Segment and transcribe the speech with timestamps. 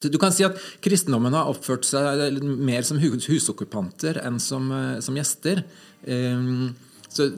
[0.00, 5.16] Du kan si at kristendommen har oppført seg mer som husokkupanter enn som, eh, som
[5.18, 5.64] gjester.
[6.06, 6.72] Ehm,
[7.08, 7.28] så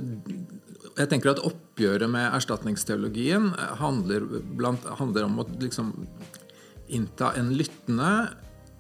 [0.97, 5.91] jeg tenker at oppgjøret med erstatningsteologien handler, blant, handler om å liksom
[6.93, 8.37] innta en lyttende,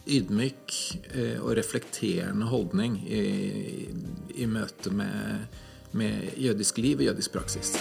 [0.07, 0.79] ydmyk
[1.15, 3.89] eh, og reflekterende holdning i,
[4.35, 5.47] i møte med,
[5.95, 7.75] med jødisk liv og jødisk praksis.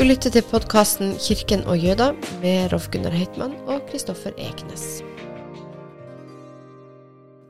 [0.00, 5.02] Du lytter til podkasten 'Kirken og jøder' med Rolf Gunnar Heitmann og Kristoffer Eknes.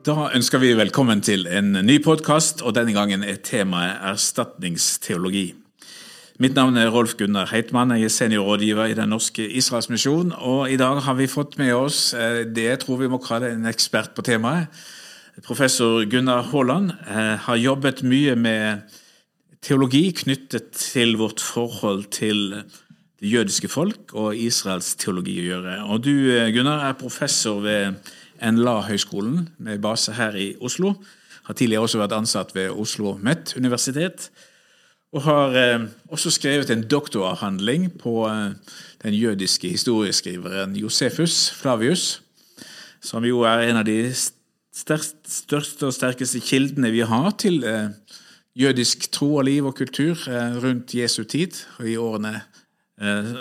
[0.06, 5.54] Da ønsker vi velkommen til en ny podkast, og denne gangen er temaet erstatningsteologi.
[6.38, 10.32] Mitt navn er Rolf Gunnar Heitmann, jeg er seniorrådgiver i Den norske Israelsmisjon.
[10.38, 13.52] Og i dag har vi fått med oss eh, det jeg tror vi må kalle
[13.52, 14.66] en ekspert på temaet.
[15.46, 18.78] Professor Gunnar Haaland eh, har jobbet mye med
[19.64, 22.54] teologi knyttet til vårt forhold til
[23.20, 25.78] det jødiske folk og Israels teologi å gjøre.
[25.92, 26.14] Og du,
[26.54, 27.98] Gunnar, er professor ved
[28.40, 30.94] NLA-høgskolen med base her i Oslo.
[31.44, 34.30] Har tidligere også vært ansatt ved Oslo MET universitet.
[35.12, 38.52] Og har eh, også skrevet en doktoravhandling på eh,
[39.02, 42.22] den jødiske historieskriveren Josefus Flavius,
[43.02, 47.90] som jo er en av de største og sterkeste kildene vi har til eh,
[48.60, 52.34] jødisk tro og liv og kultur eh, rundt Jesu tid og, årene,
[53.00, 53.34] eh,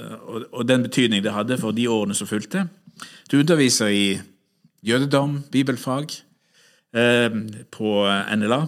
[0.52, 2.68] og den betydning det hadde for de årene som fulgte.
[3.32, 4.20] Du underviser i
[4.86, 6.12] jødedom, bibelfag,
[6.96, 7.32] eh,
[7.72, 7.96] på
[8.36, 8.62] NLA.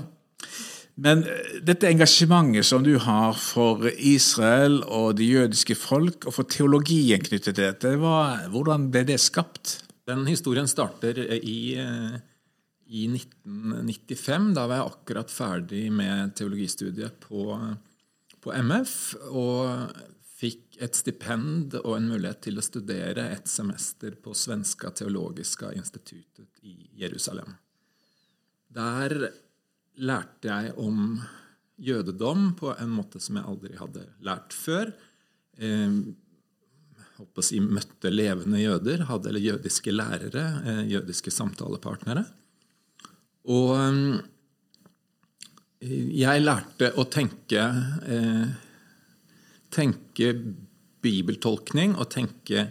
[1.01, 1.23] Men
[1.65, 7.55] dette engasjementet som du har for Israel og det jødiske folk, og for teologien knyttet
[7.55, 7.95] til dette,
[8.51, 9.79] hvordan ble det skapt?
[10.05, 11.71] Den historien starter i
[12.91, 14.51] i 1995.
[14.57, 17.45] Da var jeg akkurat ferdig med teologistudiet på,
[18.43, 18.95] på MF.
[19.31, 19.93] Og
[20.41, 26.63] fikk et stipend og en mulighet til å studere et semester på Svenska teologiska instituttet
[26.67, 27.53] i Jerusalem.
[28.71, 29.15] Der
[30.01, 31.21] lærte jeg om
[31.81, 34.91] jødedom på en måte som jeg aldri hadde lært før.
[35.61, 35.95] Eh,
[37.21, 42.25] å si, møtte levende jøder, hadde jødiske lærere, eh, jødiske samtalepartnere.
[43.49, 44.19] Og um,
[45.81, 47.61] jeg lærte å tenke
[48.05, 48.49] eh,
[49.73, 50.35] tenke
[51.01, 52.67] bibeltolkning og tenke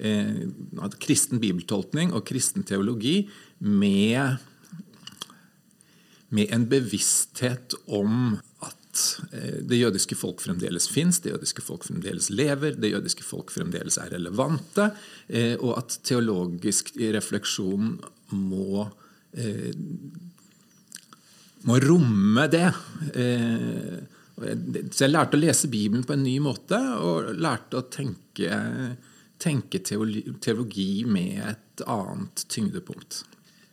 [0.00, 0.40] eh,
[1.02, 3.26] kristen bibeltolkning og kristen teologi
[3.60, 4.40] med,
[6.32, 9.04] med en bevissthet om at
[9.36, 14.00] eh, det jødiske folk fremdeles fins, det jødiske folk fremdeles lever, det jødiske folk fremdeles
[14.00, 14.88] er relevante,
[15.60, 17.98] og at teologisk refleksjon
[18.32, 18.86] må
[21.68, 22.68] må romme det.
[23.14, 23.98] Eh,
[24.90, 28.58] så jeg lærte å lese Bibelen på en ny måte, og lærte å tenke,
[29.40, 33.22] tenke teologi med et annet tyngdepunkt.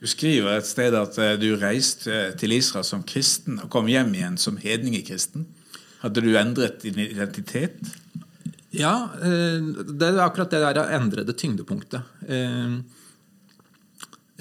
[0.01, 4.16] Du skriver et sted at eh, du reiste til Israel som kristen og kom hjem
[4.17, 5.45] igjen som hedningekristen.
[6.01, 7.78] Hadde du endret din identitet?
[8.73, 12.07] Ja, det er akkurat det der endrede tyngdepunktet.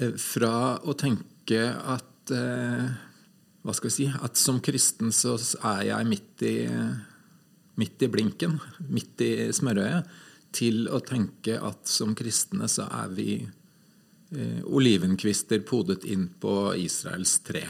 [0.01, 2.89] Eh, fra å tenke at eh,
[3.61, 5.35] Hva skal vi si At som kristen så
[5.75, 6.55] er jeg midt i,
[7.77, 8.57] midt i blinken,
[8.89, 10.07] midt i smørøyet,
[10.51, 17.37] til å tenke at som kristne så er vi eh, olivenkvister podet inn på Israels
[17.45, 17.61] tre.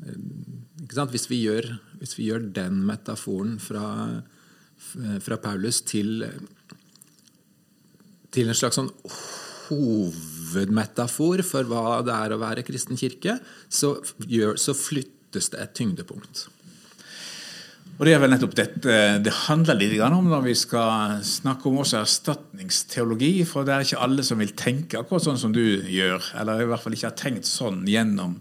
[0.00, 1.68] Hvis, vi gjør,
[2.00, 3.84] hvis, vi gjør, den metaforen fra,
[5.20, 6.24] fra Paulus til,
[8.32, 8.88] til en slags sånn
[9.70, 13.38] hovedmetafor for hva det er å være kristen kirke,
[13.70, 16.48] så, gjør, så flyttes det et tyngdepunkt.
[18.00, 21.82] Og Det er vel nettopp dette det handler litt om når vi skal snakke om
[21.82, 23.42] også erstatningsteologi.
[23.44, 26.70] For det er ikke alle som vil tenke akkurat sånn som du gjør, eller i
[26.70, 28.38] hvert fall ikke har tenkt sånn gjennom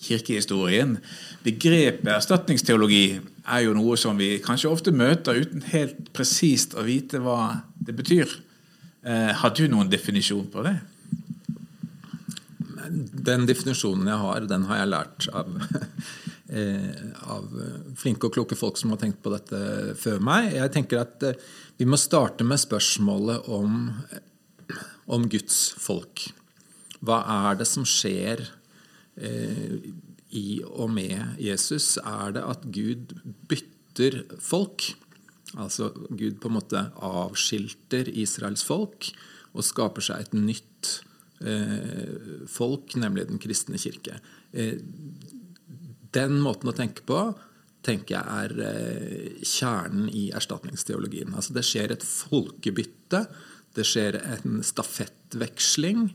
[0.00, 0.94] kirkehistorien.
[1.42, 7.18] Begrepet erstatningsteologi er jo noe som vi kanskje ofte møter uten helt presist å vite
[7.24, 8.30] hva det betyr.
[9.02, 10.74] Eh, har du noen definisjon på det?
[13.30, 15.54] Den definisjonen jeg har, den har jeg lært av,
[16.60, 17.46] eh, av
[18.00, 20.50] flinke og kloke folk som har tenkt på dette før meg.
[20.58, 21.40] Jeg tenker at eh,
[21.80, 23.86] vi må starte med spørsmålet om,
[25.08, 26.26] om Guds folk.
[27.00, 28.42] Hva er det som skjer
[29.20, 31.94] i og med Jesus?
[32.04, 33.14] Er det at Gud
[33.48, 34.90] bytter folk?
[35.58, 39.10] Altså Gud på en måte avskilter Israels folk
[39.50, 40.90] og skaper seg et nytt
[41.42, 44.20] eh, folk, nemlig den kristne kirke.
[44.52, 44.78] Eh,
[46.14, 47.22] den måten å tenke på
[47.86, 51.34] tenker jeg er eh, kjernen i erstatningsteologien.
[51.34, 53.24] Altså det skjer et folkebytte.
[53.74, 56.10] Det skjer en stafettveksling.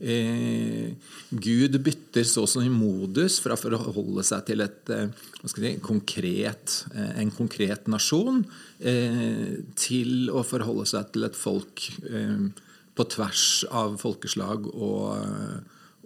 [0.00, 0.96] Eh,
[1.28, 5.12] Gud bytter så som i modus fra å forholde seg til et, eh,
[5.44, 8.40] si, konkret, eh, en konkret nasjon
[8.80, 12.48] eh, til å forholde seg til et folk eh,
[12.96, 15.20] på tvers av folkeslag og,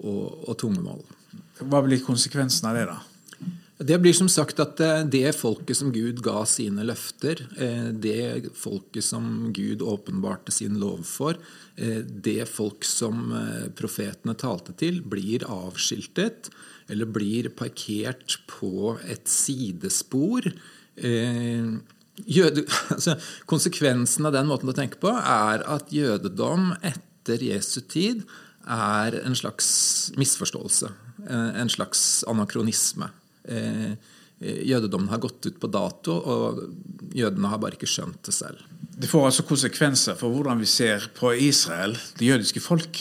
[0.02, 1.05] og, og tungemål.
[1.62, 2.99] Hva blir konsekvensen av det, da?
[3.79, 8.53] Det blir som sagt at eh, det folket som Gud ga sine løfter, eh, det
[8.55, 11.41] folket som Gud åpenbarte sin lov for,
[11.75, 13.32] eh, det folk som
[13.75, 16.53] profetene talte til, blir avskiltet
[16.88, 20.47] eller blir parkert på et sidespor.
[20.94, 22.62] Jøde,
[22.94, 23.17] altså,
[23.50, 28.23] konsekvensen av den måten å tenke på er at jødedom etter Jesu tid
[28.71, 30.93] er en slags misforståelse.
[31.26, 33.11] En slags anakronisme.
[33.49, 33.96] Eh,
[34.44, 38.64] jødedommen har gått ut på dato, og jødene har bare ikke skjønt det selv.
[38.94, 43.00] Det får altså konsekvenser for hvordan vi ser på Israel, det jødiske folk.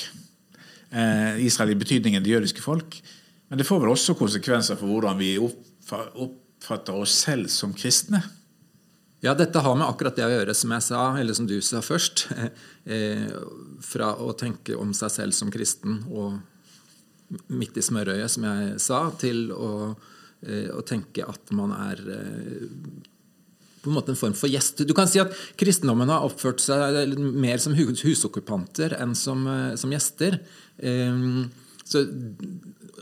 [0.93, 2.99] Eh, Israel i betydningen det jødiske folk.
[3.49, 8.23] Men det får vel også konsekvenser for hvordan vi oppfatter oss selv som kristne.
[9.23, 11.83] Ja, dette har med akkurat det å gjøre, som jeg sa, eller som du sa
[11.83, 12.27] først.
[12.83, 13.29] Eh,
[13.79, 16.33] fra å tenke om seg selv som kristen og
[17.47, 19.69] midt i smørøyet, som jeg sa, til å
[20.43, 22.63] Eh, å tenke at man er eh,
[23.83, 24.83] på en måte en form for gjest.
[24.87, 29.91] Du kan si at kristendommen har oppført seg mer som husokkupanter enn som, eh, som
[29.91, 30.39] gjester.
[31.83, 32.01] Så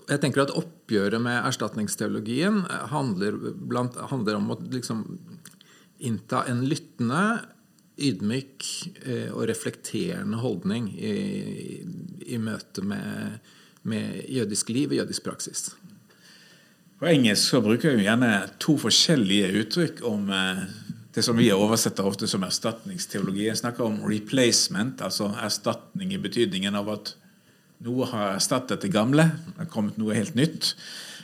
[0.09, 5.05] jeg tenker at Oppgjøret med erstatningsteologien handler, blant, handler om å liksom
[6.01, 7.45] innta en lyttende,
[8.01, 8.65] ydmyk
[9.35, 11.13] og reflekterende holdning i,
[12.25, 13.37] i møte med,
[13.85, 15.69] med jødisk liv og jødisk praksis.
[17.01, 18.27] På engelsk så bruker vi gjerne
[18.61, 20.59] to forskjellige uttrykk om eh,
[21.15, 23.47] det som vi oversetter ofte som erstatningsteologi.
[23.47, 27.15] Jeg snakker om replacement, altså erstatning i betydningen av at
[27.81, 29.25] noe har erstattet det gamle.
[29.47, 30.75] Det har kommet noe helt nytt.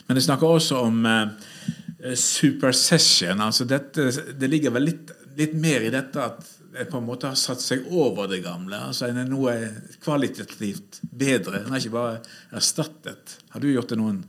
[0.07, 3.43] Men jeg snakker også om eh, supersession.
[3.45, 7.29] altså dette, Det ligger vel litt, litt, mer i dette at jeg på en måte
[7.29, 8.79] har satt seg over det gamle.
[8.89, 9.53] altså En er noe
[10.01, 11.61] kvalitativt bedre.
[11.61, 12.17] En har ikke bare
[12.57, 13.37] erstattet.
[13.53, 14.23] Har du gjort det noen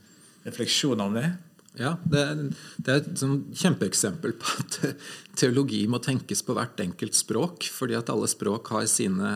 [0.46, 1.28] refleksjoner om det?
[1.78, 2.22] Ja, det,
[2.82, 4.78] det er et sånn kjempeeksempel på at
[5.38, 7.68] teologi må tenkes på hvert enkelt språk.
[7.74, 9.32] Fordi at alle språk har sine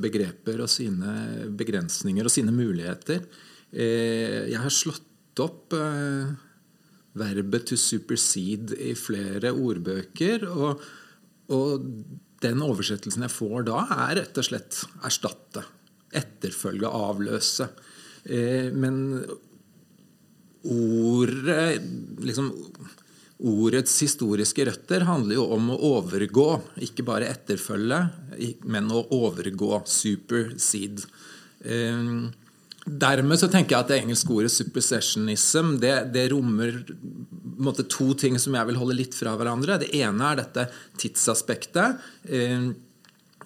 [0.00, 1.14] begreper og sine
[1.56, 3.24] begrensninger og sine muligheter.
[3.72, 6.32] Eh, jeg har slått opp eh,
[7.16, 10.46] verbet 'to supersede' i flere ordbøker.
[10.50, 10.82] Og,
[11.54, 11.90] og
[12.40, 15.64] den oversettelsen jeg får da, er rett og slett erstatte.
[16.10, 17.70] Etterfølge, avløse.
[18.24, 19.22] Eh, men
[20.68, 21.80] ordet
[22.20, 22.50] liksom,
[23.40, 26.48] Ordets historiske røtter handler jo om å overgå,
[26.84, 28.00] ikke bare etterfølge,
[28.68, 29.78] men å overgå.
[29.88, 31.06] Supersede.
[31.64, 32.28] Um,
[32.84, 36.82] dermed så tenker jeg at det engelske ordet 'supersessionism' det, det rommer
[37.60, 39.80] måte, to ting som jeg vil holde litt fra hverandre.
[39.80, 40.66] Det ene er dette
[41.00, 42.00] tidsaspektet.
[42.28, 42.70] Eh,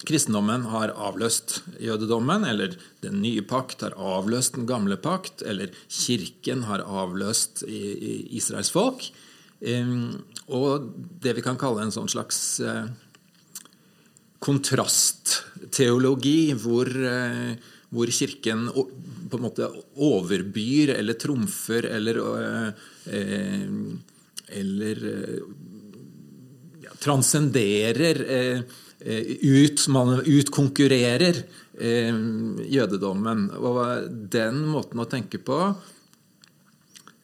[0.02, 6.62] Kristendommen har avløst jødedommen, eller Den nye pakt har avløst Den gamle pakt, eller Kirken
[6.66, 9.12] har avløst Israels folk.
[10.48, 10.92] Og
[11.22, 12.86] det vi kan kalle en sånn slags eh,
[14.44, 17.54] kontrastteologi, hvor, eh,
[17.94, 19.64] hvor Kirken på en måte
[19.96, 22.68] overbyr eller trumfer eller eh,
[24.54, 24.96] eller
[26.84, 28.16] ja, transcenderer
[29.04, 31.42] ut, man utkonkurrerer
[31.78, 32.16] eh,
[32.72, 33.50] jødedommen.
[33.58, 35.58] Og den måten å tenke på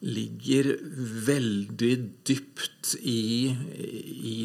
[0.01, 0.71] ligger
[1.27, 1.93] veldig
[2.25, 4.37] dypt i, i,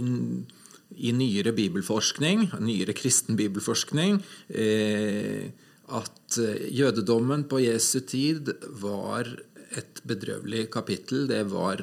[0.96, 4.20] i nyere bibelforskning, nyere kristen bibelforskning.
[4.48, 5.48] Eh,
[5.86, 6.40] at
[6.74, 8.50] jødedommen på Jesu tid
[8.82, 9.28] var
[9.76, 11.28] et bedrøvelig kapittel.
[11.30, 11.78] Det var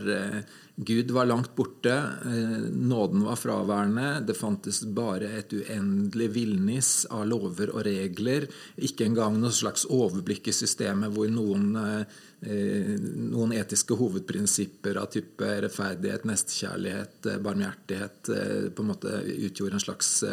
[0.75, 1.94] Gud var langt borte,
[2.25, 8.48] eh, nåden var fraværende, det fantes bare et uendelig villnis av lover og regler.
[8.82, 12.98] Ikke engang noe slags overblikk i systemet hvor noen, eh,
[13.30, 20.25] noen etiske hovedprinsipper av type rettferdighet, nestekjærlighet, eh, barmhjertighet på en måte utgjorde en slags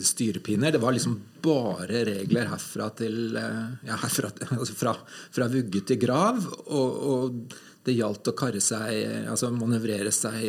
[0.00, 0.72] styrepinner.
[0.72, 4.92] Det var liksom bare regler herfra til ja, herfra, altså fra,
[5.32, 6.36] fra vugge til grav.
[6.68, 7.56] og, og
[7.88, 10.44] det gjaldt å karre seg, altså manøvrere seg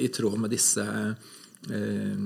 [0.00, 0.84] i tråd med disse,
[1.70, 2.22] eh,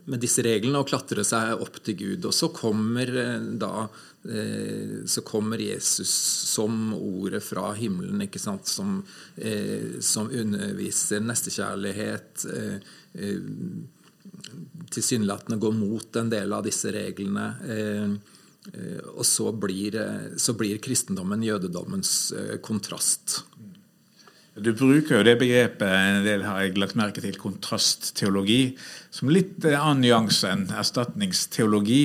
[0.00, 2.30] med disse reglene og klatre seg opp til Gud.
[2.30, 3.86] Og så kommer eh, da
[4.30, 6.12] eh, så kommer Jesus
[6.54, 8.70] som ordet fra himmelen, ikke sant?
[8.70, 9.00] Som,
[10.04, 12.44] som underviser nestekjærlighet.
[14.90, 17.48] Tilsynelatende går mot en del av disse reglene.
[19.16, 19.96] Og så blir,
[20.38, 22.12] så blir kristendommen jødedommens
[22.62, 23.40] kontrast.
[24.60, 28.74] Du bruker jo det begrepet en del har jeg lagt merke til, kontrastteologi,
[29.14, 32.00] som litt eh, annen nyanse enn erstatningsteologi.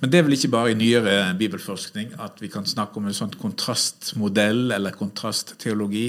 [0.00, 3.18] Men det er vel ikke bare i nyere bibelforskning at vi kan snakke om en
[3.18, 6.08] sånn kontrastmodell eller kontrastteologi.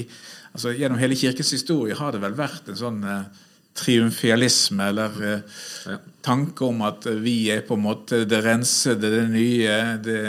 [0.56, 3.43] Altså Gjennom hele kirkens historie har det vel vært en sånn uh,
[3.74, 5.16] triumfialisme, eller
[5.86, 5.96] ja.
[6.22, 10.20] tanke om at vi er på en måte det rensede, det nye, det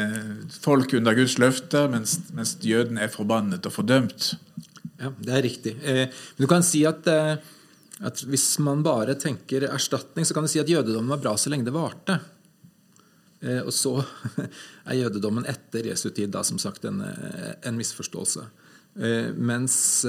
[0.64, 4.34] folk under Guds løfter, mens, mens jødene er forbannet og fordømt.
[5.00, 5.76] Ja, det er riktig.
[5.84, 7.36] Eh, men du kan si at, eh,
[8.00, 11.52] at, hvis man bare tenker erstatning, så kan du si at jødedommen var bra så
[11.52, 12.20] lenge det varte.
[13.42, 13.98] Eh, og så
[14.90, 18.48] er jødedommen etter Jesu tid da, som sagt en, en misforståelse.
[19.36, 20.06] Mens,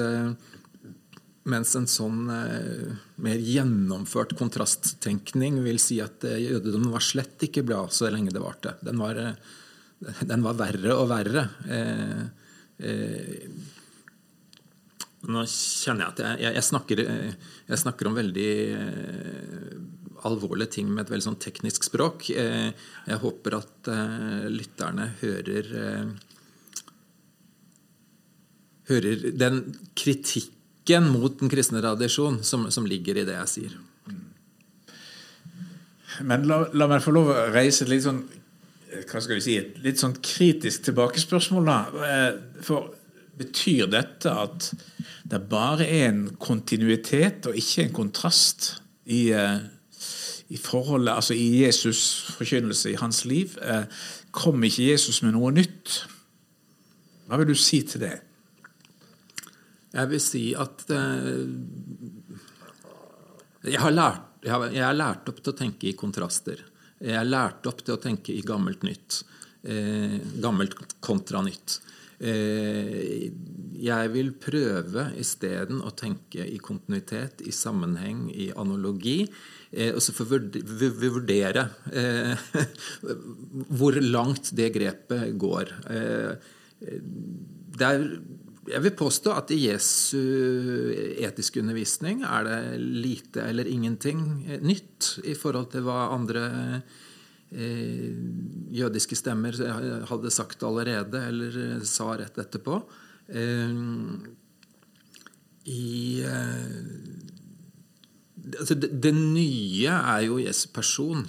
[1.46, 8.10] mens, en sånn mer gjennomført kontrasttenkning vil si at jødedommen var slett ikke bra så
[8.12, 8.74] lenge det varte.
[8.84, 9.20] Den var,
[10.26, 11.46] den var verre og verre.
[15.26, 17.02] Nå kjenner jeg at jeg, jeg, jeg, snakker,
[17.66, 19.72] jeg snakker, om veldig eh,
[20.28, 22.28] alvorlige ting med et veldig sånn teknisk språk.
[22.30, 22.70] Eh,
[23.08, 25.72] jeg håper at eh, lytterne hører
[28.86, 29.64] hører den
[30.86, 33.76] kritikken mot den kristne tradisjon som, som, ligger i det jeg sier.
[36.22, 38.24] Men la, la meg få lov å reise et litt sånn
[39.10, 41.66] hva skal vi si, et litt sånn kritisk tilbakespørsmål.
[41.66, 41.80] da.
[42.64, 42.94] For
[43.36, 44.70] Betyr dette at
[45.28, 49.58] det bare er en kontinuitet og ikke en kontrast i, eh,
[50.48, 53.58] i forholdet, altså i Jesus' forkynnelse i hans liv?
[53.60, 53.84] Eh,
[54.32, 56.06] kom ikke Jesus med noe nytt?
[57.28, 58.22] Hva vil du si til det?
[59.96, 61.44] Jeg vil si at uh,
[63.64, 66.60] jeg, har lært, jeg, har, er lært opp til å tenke i kontraster.
[67.00, 69.22] Jeg er lært opp til å tenke i gammelt nytt.
[69.66, 71.80] Eh, gammelt kontra nytt.
[72.16, 73.28] Eh,
[73.76, 79.26] jeg vil prøve isteden å tenke i kontinuitet, i sammenheng, i analogi.
[79.70, 80.30] Eh, og så får
[80.80, 82.46] vi vurdere eh,
[83.76, 85.74] hvor langt det grepet går.
[87.76, 88.08] Der,
[88.70, 90.20] jeg vil påstå at i Jesu
[91.22, 94.20] etiske undervisning er det lite eller ingenting
[94.62, 96.46] nytt i forhold til hva andre
[97.54, 98.10] Eh,
[98.74, 99.54] jødiske stemmer
[100.10, 102.80] hadde sagt allerede, eller eh, sa rett etterpå.
[103.28, 103.76] Eh,
[105.66, 106.22] I
[108.58, 111.24] altså det, det, nye er jo Jesu person.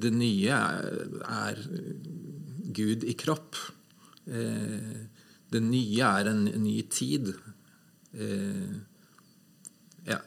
[0.00, 1.60] det nye er, er,
[2.72, 3.56] Gud i kropp.
[4.24, 7.32] Det nye er en ny tid.
[10.06, 10.18] ja.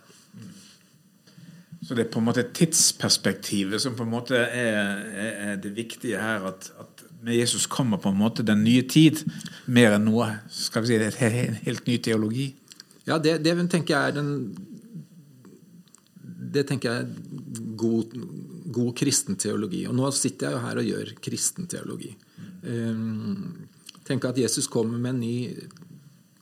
[1.84, 5.04] Så det er på en måte tidsperspektivet som på en måte er,
[5.52, 6.46] er det viktige her.
[6.48, 9.24] At, at, med Jesus kommer på en måte den nye tid
[9.72, 12.50] mer enn noe skal vi si, det er en helt ny teologi.
[13.08, 14.32] Ja, det, det tenker jeg er en
[16.54, 18.14] det tenker jeg er god,
[18.74, 19.84] god kristenteologi.
[19.90, 22.12] Og nå sitter jeg jo her og gjør kristenteologi.
[22.64, 23.56] Um,
[24.08, 25.36] tenker at Jesus kommer med en ny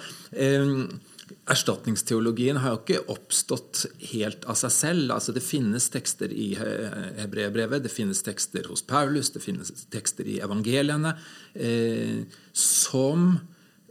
[1.49, 3.85] Erstatningsteologien har jo ikke oppstått
[4.15, 5.13] helt av seg selv.
[5.13, 10.39] Altså, det finnes tekster i hebreerbrevet, det finnes tekster hos Paulus, det finnes tekster i
[10.45, 11.15] evangeliene
[11.55, 12.25] eh,
[12.57, 13.35] som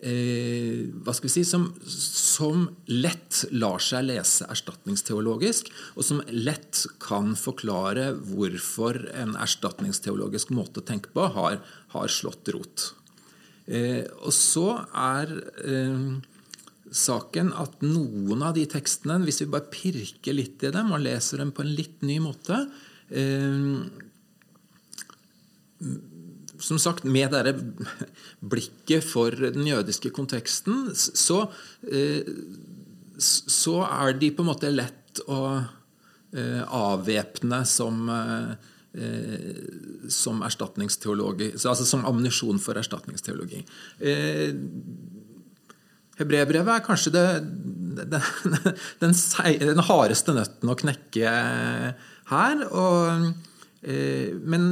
[0.01, 6.85] eh, hva skal vi si, som, som, lett lar seg lese erstatningsteologisk, og som lett
[7.03, 11.61] kan forklare hvorfor en erstatningsteologisk måte å tenke på har,
[11.95, 12.91] har slått rot.
[13.67, 15.33] Eh, og så er
[15.67, 16.09] eh,
[16.87, 21.43] saken at noen av de tekstene, hvis vi bare pirker litt i dem og leser
[21.43, 22.61] dem på en litt ny måte
[23.11, 23.81] eh,
[26.59, 27.53] som sagt, med dette
[28.39, 31.43] blikket for den jødiske konteksten, så,
[31.91, 32.27] eh,
[33.17, 38.55] så er de på en måte lett å eh, avvæpne som, eh,
[40.09, 43.63] som erstatningsteologi, altså som ammunisjon for erstatningsteologi.
[46.17, 47.25] Hebreerbrevet er kanskje det,
[48.13, 48.23] den,
[49.01, 49.13] den,
[49.61, 51.33] den, hardeste nøtten å knekke
[52.31, 52.63] her.
[52.67, 53.29] Og,
[53.81, 54.63] men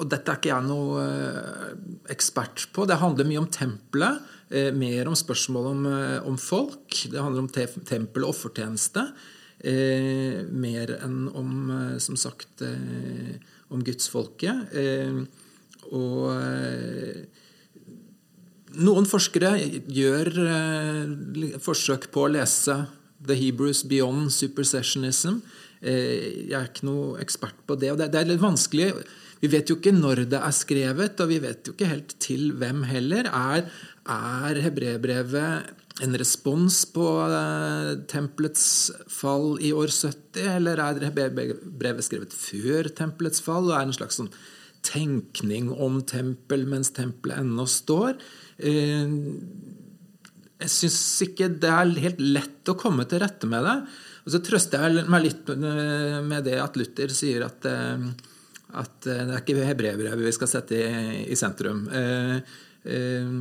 [0.00, 1.72] og dette er ikke jeg noe eh,
[2.14, 2.86] ekspert på.
[2.88, 4.22] Det handler mye om tempelet.
[4.48, 7.02] Eh, mer om spørsmål om, eh, om folk.
[7.12, 9.04] Det handler om te tempel og offertjeneste.
[9.60, 13.36] Eh, mer enn om, som sagt, eh,
[13.68, 14.72] om gudsfolket.
[14.72, 15.20] Eh,
[15.90, 16.32] og
[18.80, 19.50] noen forskere
[19.90, 20.30] gjør
[21.60, 22.76] forsøk på å lese
[23.26, 25.42] The Hebrews Beyond Supersessionism.
[25.80, 27.92] Jeg er ikke noe ekspert på det.
[27.94, 28.90] og Det er litt vanskelig
[29.40, 32.50] vi vet jo ikke når det er skrevet, og vi vet jo ikke helt til
[32.60, 33.28] hvem heller.
[33.32, 33.70] Er,
[34.04, 38.64] er hebreerbrevet en respons på uh, tempelets
[39.08, 44.20] fall i år 70, eller er hebreerbrevet skrevet før tempelets fall og er en slags
[44.20, 44.32] sånn
[44.84, 48.20] tenkning om tempel mens tempelet ennå står?
[48.60, 49.16] Uh,
[50.60, 53.78] jeg syns ikke det er helt lett å komme til rette med det.
[54.24, 58.10] Og så trøster jeg meg litt med det at Luther sier at uh,
[58.78, 61.86] at eh, det er ikke hebreerbrevet vi skal sette i, i sentrum.
[61.94, 62.36] Eh,
[62.84, 63.32] eh,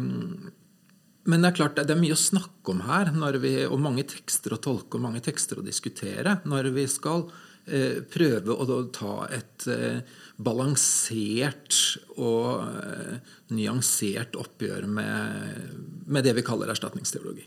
[1.29, 4.56] men det er klart det er mye å snakke om her, vi, og mange tekster
[4.56, 7.27] å tolke og mange tekster å diskutere, når vi skal
[7.67, 10.01] eh, prøve å ta et eh,
[10.41, 11.77] balansert
[12.17, 17.45] og eh, nyansert oppgjør med, med det vi kaller erstatningsteologi.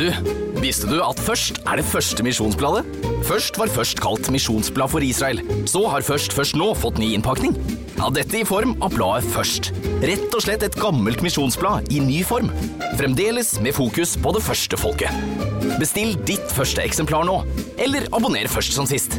[0.00, 0.06] Du,
[0.62, 2.86] visste du at Først er det første misjonsbladet?
[3.28, 5.42] Først var først kalt Misjonsblad for Israel.
[5.68, 7.52] Så har Først først nå fått ny innpakning.
[7.98, 9.68] Ja, dette i form av bladet Først.
[10.00, 12.48] Rett og slett et gammelt misjonsblad i ny form.
[12.96, 15.12] Fremdeles med fokus på det første folket.
[15.76, 17.42] Bestill ditt første eksemplar nå,
[17.76, 19.18] eller abonner først som sist.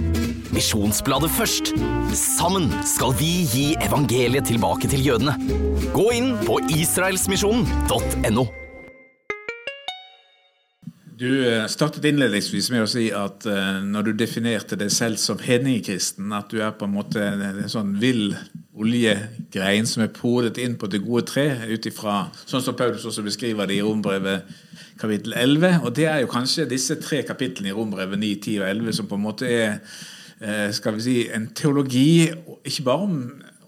[0.50, 1.76] Misjonsbladet Først.
[2.18, 5.38] Sammen skal vi gi evangeliet tilbake til jødene.
[5.94, 8.50] Gå inn på israelsmisjonen.no.
[11.22, 15.38] Du eh, startet innledningsvis med å si at uh, når du definerte deg selv som
[15.38, 18.32] hedningekristen, at du er på en måte en sånn vill
[18.74, 23.22] oljegrein som er podet inn på det gode tre, ut ifra sånn som Paulus også
[23.28, 24.50] beskriver det i Rombrevet
[24.98, 25.84] kapittel 11.
[25.86, 29.12] Og det er jo kanskje disse tre kapitlene i Rombrevet 9, 10 og 11 som
[29.12, 33.20] på en måte er uh, skal vi si, en teologi ikke bare om,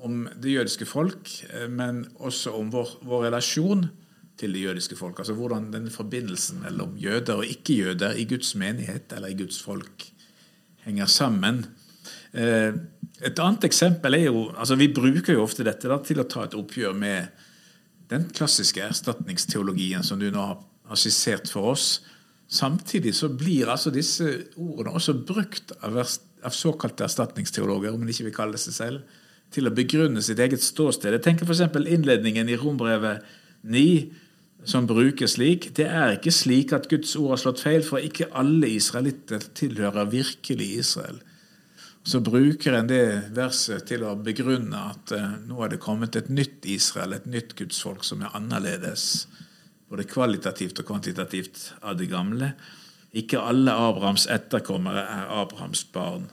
[0.02, 1.30] om det jødiske folk,
[1.70, 3.92] men også om vår, vår relasjon
[4.40, 5.20] til det jødiske folk.
[5.20, 10.08] Altså hvordan den forbindelsen mellom jøder og ikke-jøder i Guds menighet eller i Guds folk
[10.84, 11.66] henger sammen.
[12.34, 12.74] Eh,
[13.24, 16.48] et annet eksempel er jo altså Vi bruker jo ofte dette da, til å ta
[16.48, 17.44] et oppgjør med
[18.12, 22.02] den klassiske erstatningsteologien som du nå har skissert for oss.
[22.50, 24.28] Samtidig så blir altså disse
[24.60, 29.22] ordene også brukt av, av såkalte erstatningsteologer, om de ikke vil kalle seg selv,
[29.54, 31.14] til å begrunne sitt eget ståsted.
[31.16, 31.64] Jeg tenker f.eks.
[31.86, 33.24] innledningen i Rombrevet
[33.64, 34.23] 9
[34.66, 35.70] som brukes slik.
[35.76, 40.12] Det er ikke slik at Guds ord har slått feil, for ikke alle israelitter tilhører
[40.12, 41.20] virkelig Israel.
[42.04, 46.32] Så bruker en det verset til å begrunne at uh, nå er det kommet et
[46.32, 49.28] nytt Israel, et nytt gudsfolk som er annerledes,
[49.92, 52.54] både kvalitativt og kvantitativt, av det gamle.
[53.16, 56.28] Ikke alle Abrahams etterkommere er Abrahams barn.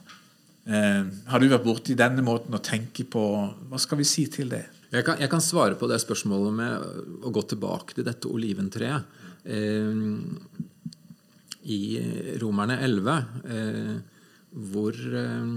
[0.65, 3.23] Eh, har du vært borti denne måten å tenke på?
[3.69, 4.65] Hva skal vi si til det?
[4.91, 9.07] Jeg kan, jeg kan, svare på det spørsmålet med å gå tilbake til dette oliventreet.
[9.47, 10.01] Eh,
[11.71, 11.81] I
[12.41, 13.15] Romerne 11,
[13.55, 13.95] eh,
[14.51, 15.53] hvor, eh,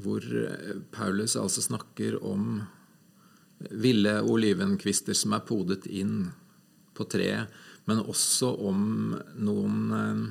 [0.00, 0.30] hvor
[0.96, 2.62] Paulus altså snakker om
[3.70, 6.30] ville olivenkvister som er podet inn
[6.96, 7.52] på treet,
[7.84, 8.86] men også om
[9.36, 10.28] noen eh,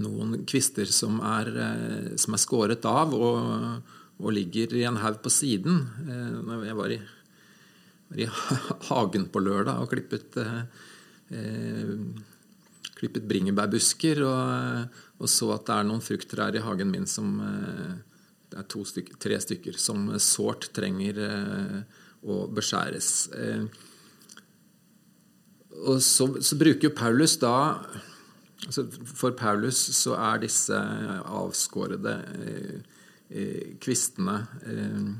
[0.00, 5.18] noen kvister som er, eh, som er skåret av og og ligger i en haug
[5.22, 5.82] på siden.
[6.06, 6.98] Eh, jeg var i,
[8.10, 8.28] var i
[8.90, 11.92] hagen på lørdag og klippet, eh,
[13.00, 17.34] klippet bringebærbusker og, og, så at det er noen frukttrær i hagen min som
[18.52, 21.18] Det er stykker, tre stykker som sårt trenger
[22.22, 23.28] å beskjæres.
[25.82, 27.80] Og så, så bruker Paulus da
[28.66, 30.78] altså For Paulus så er disse
[31.26, 32.12] avskårede
[32.46, 33.00] eh,
[33.32, 35.10] eh, kvistene eh,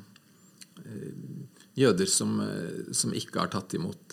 [0.83, 1.15] eh
[1.73, 2.35] jøder som,
[2.93, 4.13] som, ikke har tatt imot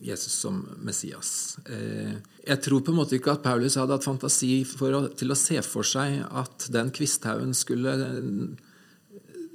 [0.00, 1.58] Jesus som Messias.
[1.68, 5.60] jeg tror på en måte ikke at Paulus hadde hatt fantasi å, til å se
[5.60, 7.92] for seg at den kvisthaugen skulle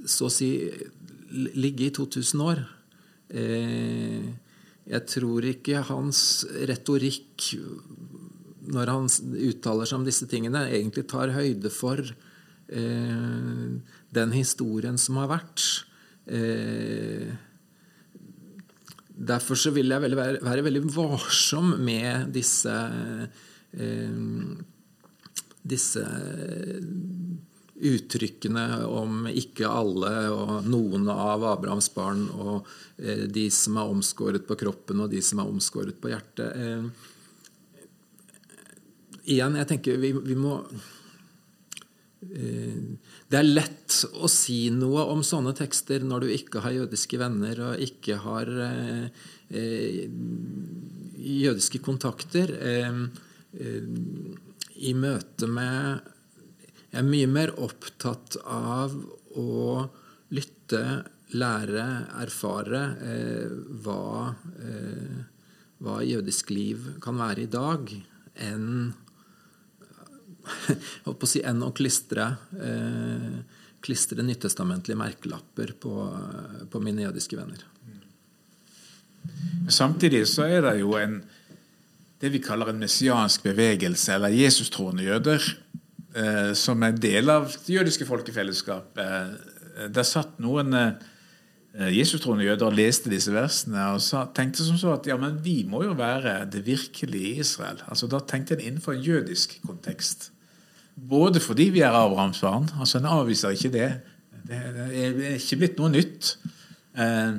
[0.06, 0.52] så å si
[1.58, 2.62] ligge i 2000 år.
[4.94, 7.50] jeg tror ikke hans retorikk
[8.70, 9.10] når han
[9.50, 12.04] uttaler seg om disse tingene, egentlig tar høyde for
[12.70, 15.64] den historien som har vært.
[16.30, 17.30] Eh,
[19.10, 22.76] derfor så vil jeg være, være, veldig varsom med disse
[23.74, 24.20] eh,
[25.70, 26.04] disse
[27.80, 34.48] uttrykkene om ikke alle og noen av Abrahams barn og eh, de som er omskåret
[34.48, 36.50] på kroppen og de som er omskåret på hjertet.
[36.60, 36.84] Eh,
[39.32, 40.90] igjen, jeg tenker vi, vi må eh,
[42.20, 47.62] det er lett å si noe om sånne tekster når du ikke har jødiske venner
[47.64, 49.06] og ikke har eh,
[49.56, 50.10] eh
[51.20, 52.52] jødiske kontakter.
[52.56, 53.00] Eh,
[53.60, 53.84] eh,
[54.76, 56.16] I møte med
[56.90, 58.96] Jeg er mye mer opptatt av
[59.38, 59.84] å
[60.34, 61.04] lytte,
[61.38, 61.84] lære,
[62.18, 63.52] erfare eh,
[63.84, 64.34] hva,
[65.78, 67.94] hva jødisk liv kan være i dag,
[68.42, 68.90] enn
[71.06, 73.40] holdt på å si, enn å klistre, eh,
[73.86, 75.96] klistre nyttestamentlige merkelapper på,
[76.72, 77.66] på mine jødiske venner.
[79.70, 81.20] Samtidig så er det jo en
[82.20, 85.46] det vi kaller en messiansk bevegelse, eller jesustroende jøder,
[86.16, 89.38] eh, som er del av det jødiske folkefellesskapet.
[89.78, 90.98] Eh, der satt noen eh,
[91.96, 95.62] jesustroende jøder og leste disse versene og sa, tenkte som så at ja, men vi
[95.64, 97.80] må jo være det virkelige Israel.
[97.88, 100.32] Altså Da tenkte en innenfor en jødisk kontekst.
[101.00, 103.90] Både fordi vi er Abrahams barn, altså en avviser ikke det.
[104.50, 106.34] Det er ikke blitt noe nytt.
[106.98, 107.38] Eh,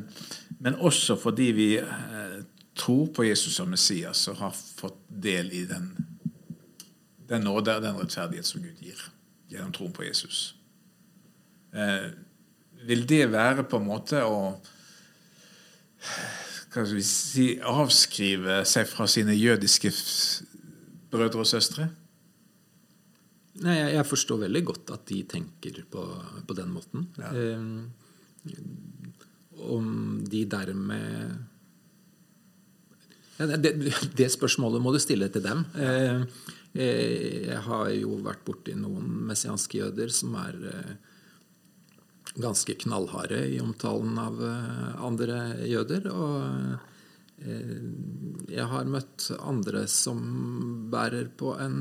[0.60, 2.38] men også fordi vi eh,
[2.78, 5.90] tror på Jesus som Messias og har fått del i den,
[7.28, 9.00] den nåde og den rettferdighet som Gud gir
[9.50, 10.54] gjennom troen på Jesus.
[11.74, 12.10] Eh,
[12.86, 14.54] vil det være på en måte å
[17.04, 19.92] si, avskrive seg fra sine jødiske
[21.10, 21.90] brødre og søstre?
[23.60, 26.04] Nei, jeg, jeg, forstår veldig godt at de tenker på,
[26.48, 27.08] på den måten.
[27.20, 27.32] Ja.
[27.36, 27.60] Eh,
[29.60, 29.86] om
[30.24, 31.34] de dermed
[33.40, 33.74] ja, det,
[34.16, 35.64] det, spørsmålet må du stille til dem.
[35.76, 36.22] Eh,
[36.74, 40.92] eh, jeg har jo vært borti noen messianske jøder som er eh,
[42.40, 46.10] ganske knallharde i omtalen av eh, andre jøder.
[46.12, 46.89] og
[47.40, 50.20] jeg har møtt andre som
[50.92, 51.76] bærer på en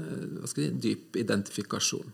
[0.00, 2.12] eh, si, dyp identifikasjon.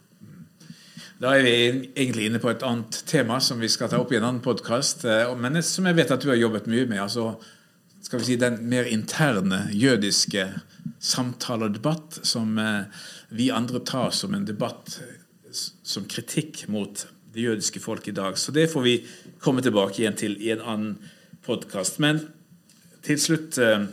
[1.20, 1.54] Da er vi
[1.92, 5.06] egentlig inne på et annet tema som vi skal ta opp i en annen podkast.
[5.08, 7.00] Eh, men som jeg vet at du har jobbet mye med.
[7.06, 7.34] altså
[8.00, 10.46] skal vi si, Den mer interne jødiske
[11.00, 12.56] samtale og debatt som
[13.28, 14.96] vi andre tar som en debatt
[15.52, 18.38] som kritikk mot det jødiske folk i dag.
[18.38, 18.96] Så det får vi
[19.38, 20.96] komme tilbake igjen til i en annen
[21.44, 22.00] podkast.
[22.02, 22.24] Men
[23.06, 23.84] til slutt eh,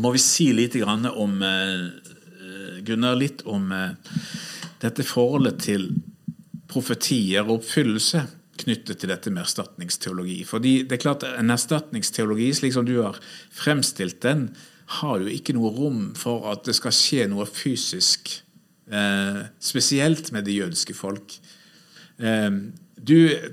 [0.00, 1.84] må vi si litt om eh,
[2.84, 3.92] Gunnar, litt om eh,
[4.82, 5.88] dette forholdet til
[6.70, 8.24] profetier og oppfyllelse
[8.64, 10.42] knyttet til dette med erstatningsteologi.
[10.46, 13.18] Fordi det er klart En erstatningsteologi, slik som du har
[13.52, 14.48] fremstilt den,
[15.00, 18.30] har jo ikke noe rom for at det skal skje noe fysisk,
[18.90, 21.38] eh, spesielt med det jødiske folk.
[22.18, 22.50] Eh,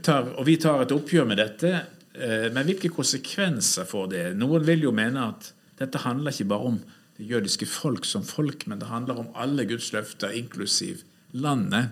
[0.03, 4.23] tar, og vi tar et oppgjør med dette men hvilke konsekvenser får det?
[4.35, 6.79] Noen vil jo mene at dette handler ikke bare om
[7.17, 11.91] det jødiske folk som folk, men det handler om alle Guds løfter, inklusiv landet.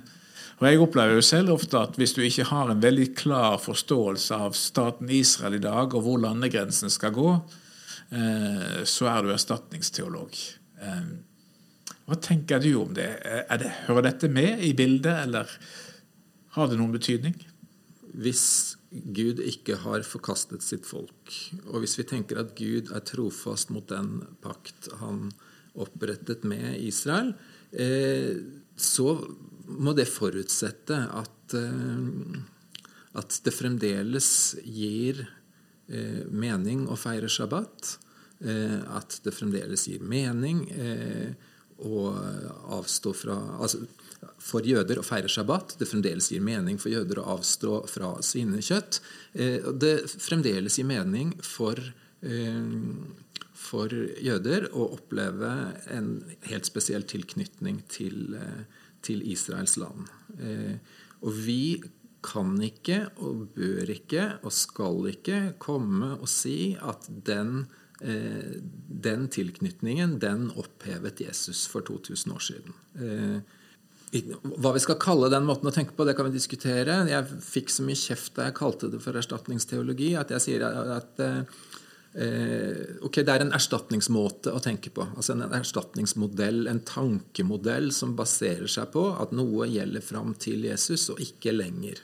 [0.60, 4.36] Og Jeg opplever jo selv ofte at hvis du ikke har en veldig klar forståelse
[4.36, 7.30] av staten Israel i dag, og hvor landegrensen skal gå,
[8.12, 10.36] eh, så er du erstatningsteolog.
[10.82, 11.06] Eh,
[12.10, 13.08] hva tenker du om det?
[13.62, 13.72] det?
[13.88, 15.48] Hører dette med i bildet, eller
[16.58, 17.38] har det noen betydning?
[18.20, 21.34] Hvis Gud ikke har forkastet sitt folk.
[21.70, 25.30] Og hvis vi tenker at Gud er trofast mot den pakt han
[25.80, 27.36] opprettet med Israel,
[27.72, 28.34] eh,
[28.80, 29.14] så
[29.70, 31.54] må det forutsette at,
[33.14, 34.30] at det fremdeles
[34.66, 35.20] gir
[36.34, 37.92] mening å feire shabbat.
[38.40, 40.64] At det fremdeles gir mening
[41.86, 42.02] å
[42.80, 43.84] avstå fra altså,
[44.40, 45.78] For jøder å feire shabbat.
[45.80, 49.00] Det fremdeles gir mening for jøder å avstå fra svinekjøtt.
[49.80, 51.80] Det fremdeles gir mening for
[53.60, 55.52] for jøder å oppleve
[55.92, 56.12] en
[56.50, 58.64] helt spesiell tilknytning til, eh,
[59.06, 60.10] til Israels land.
[60.40, 60.78] Eh,
[61.22, 61.82] og vi
[62.24, 67.68] kan ikke og bør ikke og skal ikke komme og si at den,
[68.02, 72.74] eh, den tilknytningen, den opphevet Jesus for 2000 år siden.
[74.10, 77.04] Hva vi skal kalle den måten å tenke på, det kan vi diskutere.
[77.10, 81.22] Jeg fikk så mye kjeft da jeg kalte det for erstatningsteologi, at jeg sier at
[82.14, 85.06] Eh, ok, Det er en erstatningsmåte å tenke på.
[85.16, 91.10] altså En erstatningsmodell, en tankemodell som baserer seg på at noe gjelder fram til Jesus
[91.10, 92.02] og ikke lenger.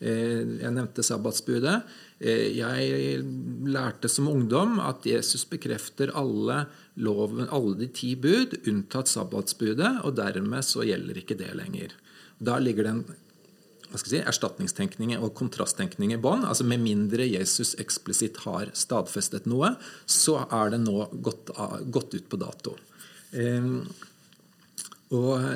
[0.00, 1.76] Eh, jeg nevnte sabbatsbudet.
[2.20, 3.20] Eh, jeg
[3.64, 6.66] lærte som ungdom at Jesus bekrefter alle,
[7.00, 11.96] loven, alle de ti bud, unntatt sabbatsbudet, og dermed så gjelder ikke det lenger.
[12.36, 13.04] Da ligger det en
[13.96, 16.44] si, erstatningstenkning og kontrasttenkning i bånn.
[16.44, 21.54] Altså med mindre Jesus eksplisitt har stadfestet noe, så er det nå gått,
[21.88, 22.76] gått ut på dato.
[23.32, 23.72] Eh,
[25.16, 25.48] og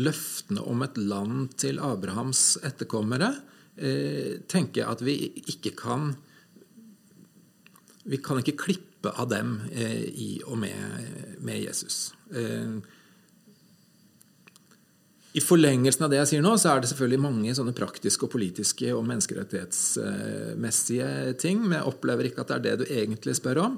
[0.00, 3.34] løftene om et land til Abrahams etterkommere
[3.76, 6.16] eh, tenker jeg at vi ikke kan
[8.02, 10.74] Vi kan ikke klippe av dem eh, i og med,
[11.38, 12.14] med Jesus.
[12.34, 12.82] Eh,
[15.32, 18.32] i forlengelsen av det jeg sier nå, så er det selvfølgelig mange sånne praktiske og
[18.34, 21.08] politiske og menneskerettighetsmessige
[21.40, 23.74] ting, men jeg opplever ikke at det er det du egentlig spør om.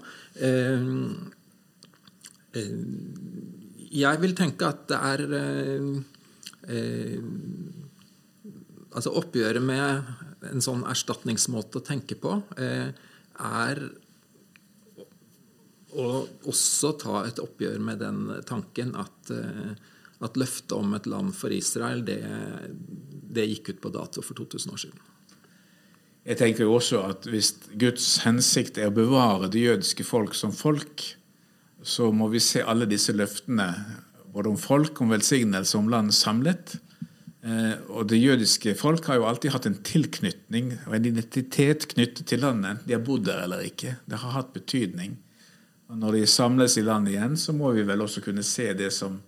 [3.94, 7.22] Eh, eh, jeg vil tenke at det er eh,
[8.94, 10.04] Altså oppgjøret med
[10.52, 13.80] en sånn erstatningsmåte å tenke på er
[15.90, 16.06] å
[16.46, 19.32] også ta et oppgjør med den tanken at
[20.22, 22.20] at løftet om et land for Israel det,
[23.34, 25.02] det gikk ut på dato for 2000 år siden.
[26.24, 30.54] Jeg tenker jo også at Hvis Guds hensikt er å bevare det jødiske folk som
[30.54, 31.02] folk,
[31.84, 33.68] så må vi se alle disse løftene,
[34.32, 36.78] både om folk, om velsignelse, om land samlet.
[37.44, 42.24] Eh, og det jødiske folk har jo alltid hatt en tilknytning og en identitet knyttet
[42.30, 43.98] til landet, enten de har bodd der eller ikke.
[44.08, 45.18] Det har hatt betydning.
[45.92, 48.88] Og Når de samles i landet igjen, så må vi vel også kunne se det
[48.96, 49.20] som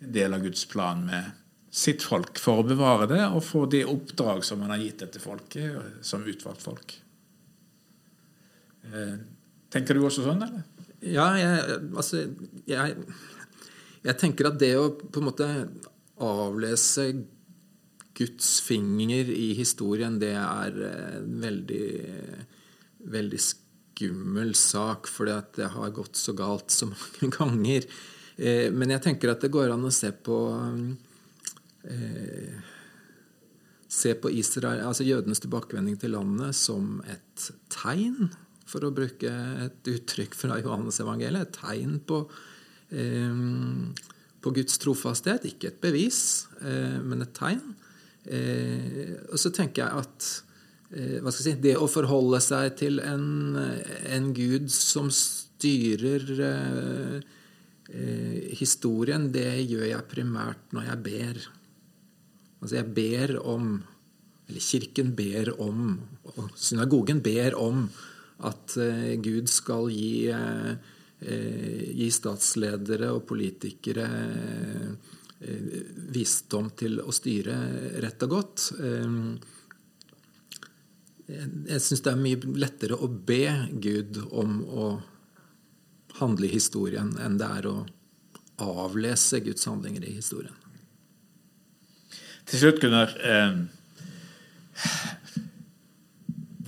[0.00, 1.36] en del av Guds plan med
[1.70, 5.20] sitt folk for å bevare det og få det oppdrag som han har gitt dette
[5.22, 6.96] folket som utvalgt folk.
[8.88, 9.18] Eh,
[9.70, 10.64] tenker du også sånn, eller?
[11.00, 12.26] Ja, jeg, altså
[12.68, 12.96] jeg,
[14.04, 15.48] jeg tenker at det å på en måte
[16.20, 17.06] avlese
[18.20, 20.76] Guds finger i historien, det er
[21.22, 21.86] en veldig,
[23.08, 27.88] veldig skummel sak, fordi at det har gått så galt så mange ganger.
[28.36, 30.42] Eh, men jeg tenker at det går an å se på
[31.88, 32.68] eh,
[33.90, 38.28] Se på Israel, altså jødenes tilbakevending til landet som et tegn,
[38.70, 39.34] for å bruke
[39.66, 41.50] et uttrykk fra Johannes evangeliet.
[41.50, 42.22] Et tegn på,
[42.94, 43.42] eh,
[44.40, 45.50] på Guds trofasthet.
[45.50, 47.74] Ikke et bevis, eh, men et tegn.
[48.28, 50.26] Eh, og så tenker jeg at
[50.92, 57.16] eh, si, det å forholde seg til en, en gud som styrer eh,
[58.60, 61.40] historien, det gjør jeg primært når jeg ber.
[62.60, 63.80] Altså jeg ber om
[64.50, 65.92] Eller Kirken ber om,
[66.34, 67.84] og synagogen ber om,
[68.48, 70.74] at eh, Gud skal gi, eh,
[71.92, 74.90] gi statsledere og politikere eh,
[76.12, 77.56] visdom til å styre
[78.04, 78.66] rett og godt.
[78.80, 79.16] Eh,
[81.30, 83.44] jeg syns det er mye lettere å be
[83.82, 84.90] Gud om å
[86.20, 87.76] handle i historien enn det er å
[88.60, 90.56] avlese Guds handlinger i historien.
[92.50, 93.14] Til slutt, Gunnar.
[93.22, 93.60] Eh,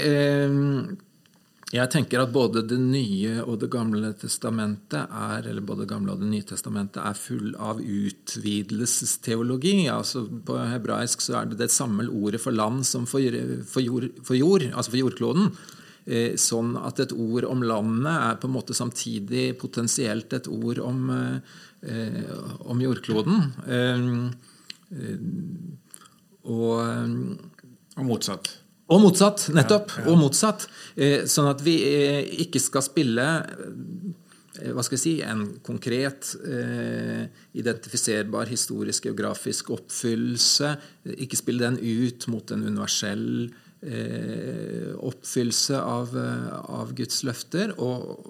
[1.68, 6.12] Jeg tenker at både Det nye og Det gamle testamentet er, eller både Det gamle
[6.14, 9.88] og Det nye testamentet er full av utvidelsesteologi.
[9.92, 13.20] Altså på hebraisk så er det det samme ordet for land som for,
[13.68, 15.52] for, jord, for jord, altså for jordkloden.
[16.08, 20.78] Eh, Sånn at et ord om landet er på en måte samtidig potensielt et ord
[20.80, 21.10] om,
[21.84, 22.32] eh,
[22.64, 23.52] om jordkloden.
[23.68, 23.98] Eh,
[26.48, 26.80] Og
[27.98, 28.57] Og motsatt.
[28.88, 29.92] Og motsatt, nettopp.
[30.08, 30.64] Og motsatt.
[30.96, 36.32] Eh, Sånn at vi eh, ikke skal spille eh, hva skal jeg si, en konkret,
[36.40, 37.28] eh,
[37.60, 40.72] identifiserbar historisk geografisk oppfyllelse.
[41.20, 43.28] Ikke spille den ut mot en universell
[43.84, 46.16] eh, oppfyllelse av,
[46.64, 47.76] av Guds løfter.
[47.76, 48.24] Og,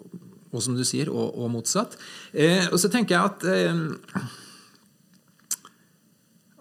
[0.50, 1.94] og som du sier, og, og motsatt.
[2.34, 4.28] Eh, og så tenker jeg at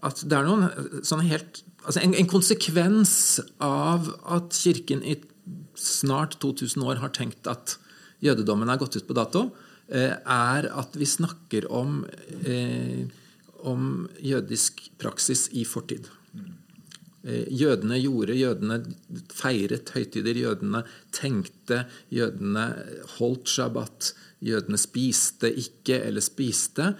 [0.07, 5.15] at det er noen sånne helt altså en, en konsekvens av at Kirken i
[5.77, 7.77] snart 2000 år har tenkt at
[8.23, 9.47] jødedommen er gått ut på dato,
[9.87, 12.03] eh, er at vi snakker om,
[12.43, 13.07] eh,
[13.63, 16.09] om jødisk praksis i fortid.
[17.23, 18.95] Eh, Jødene gjorde, jødene
[19.33, 22.67] feiret høytider, jødene tenkte, jødene
[23.17, 26.95] holdt shabbat, jødene spiste ikke eller spiste.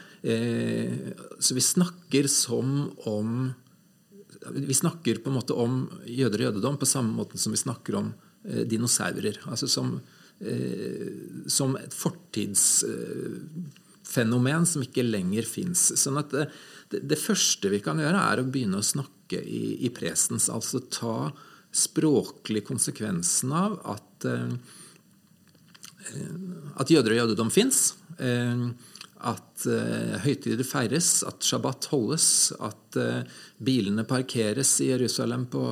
[1.40, 3.54] Så vi snakker som om
[4.54, 7.96] Vi snakker på en måte om jøder og jødedom på samme måte som vi snakker
[8.00, 8.08] om
[8.48, 9.36] eh, dinosaurer.
[9.52, 9.88] Altså som,
[10.40, 11.08] eh,
[11.52, 15.82] som et fortidsfenomen som ikke lenger fins.
[16.00, 16.46] Sånn at det,
[17.02, 20.50] det, første vi kan gjøre, er å begynne å snakke i, i presens.
[20.54, 21.32] Altså ta
[21.76, 24.54] språklig konsekvensen av at, eh,
[26.80, 27.78] at jøder og jødedom fins.
[29.26, 32.28] At eh, høytider feires, at shabbat holdes,
[32.62, 35.64] at eh, bilene parkeres i Jerusalem på,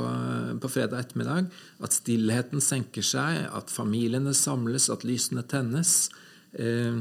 [0.62, 1.52] på fredag ettermiddag,
[1.86, 6.08] at stillheten senker seg, at familiene samles, at lysene tennes.
[6.58, 6.98] Eh,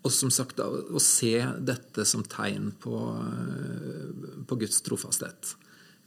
[0.00, 5.54] og som sagt, å se dette som tegn på, eh, på Guds trofasthet.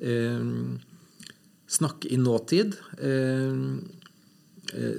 [0.01, 0.49] Eh,
[1.69, 2.73] snakke i nåtid.
[2.97, 3.53] Eh,
[4.73, 4.97] eh,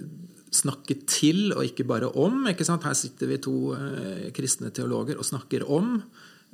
[0.55, 2.45] snakke til og ikke bare om.
[2.51, 2.87] Ikke sant?
[2.87, 5.97] Her sitter vi to eh, kristne teologer og snakker om.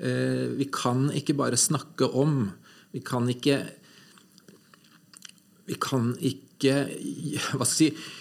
[0.00, 2.48] Eh, vi kan ikke bare snakke om.
[2.94, 3.60] Vi kan ikke
[5.70, 6.72] Vi kan ikke
[7.54, 8.16] Hva skal jeg si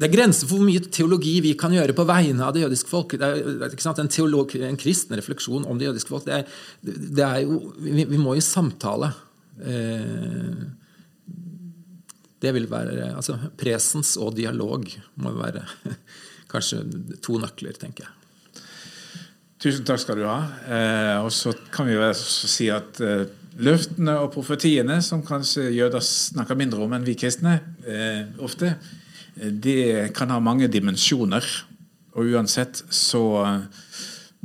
[0.00, 2.88] det er grenser for hvor mye teologi vi kan gjøre på vegne av det jødiske
[2.88, 3.12] folk.
[3.20, 6.24] Det er, en, teolog, en kristen refleksjon om det jødiske folk.
[6.24, 9.10] Det er, det er jo, vi, vi må jo samtale.
[9.60, 10.62] Eh,
[12.40, 14.86] det vil være altså, Presens og dialog
[15.20, 15.64] må være
[16.52, 16.82] kanskje
[17.22, 18.16] to nøkler, tenker jeg.
[19.60, 20.38] Tusen takk skal du ha.
[20.72, 23.26] Eh, og så kan vi jo si at eh,
[23.60, 28.72] løftene og profetiene, som kanskje jøder snakker mindre om enn vi kristne eh, ofte,
[29.36, 31.44] eh, det kan ha mange dimensjoner.
[32.16, 33.84] Og uansett så eh,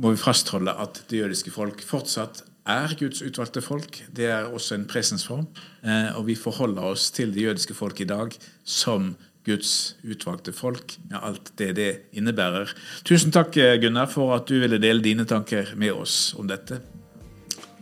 [0.04, 4.00] må vi fastholde at det jødiske folk fortsatt er Guds utvalgte folk.
[4.16, 5.46] Det er også en presensform.
[5.84, 9.14] Eh, og vi forholder oss til det jødiske folk i dag som
[9.46, 12.72] Guds utvalgte folk, med alt det det innebærer.
[13.06, 16.80] Tusen takk, Gunnar, for at du ville dele dine tanker med oss om dette.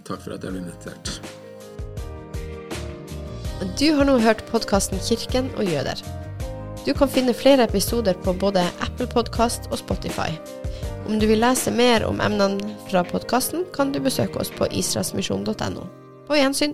[0.04, 1.14] Takk for at jeg ble invitert.
[3.80, 6.04] Du har nå hørt podkasten 'Kirken og jøder'.
[6.86, 10.36] Du kan finne flere episoder på både Apple Podkast og Spotify.
[11.06, 15.84] Om du vil lese mer om emnene fra podkasten, kan du besøke oss på israelsmisjon.no.
[16.24, 16.72] På gjensyn.